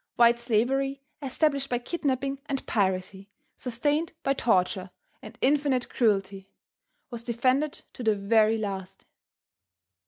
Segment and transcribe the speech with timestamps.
[0.15, 4.89] White slavery, established by kidnapping and piracy, sustained by torture
[5.21, 6.49] and infinite cruelty,
[7.11, 9.05] was defended to the very last.